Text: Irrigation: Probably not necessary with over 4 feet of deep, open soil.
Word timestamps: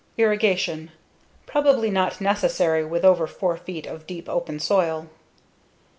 Irrigation: 0.17 0.89
Probably 1.45 1.91
not 1.91 2.19
necessary 2.19 2.83
with 2.83 3.05
over 3.05 3.27
4 3.27 3.55
feet 3.57 3.85
of 3.85 4.07
deep, 4.07 4.27
open 4.27 4.59
soil. 4.59 5.09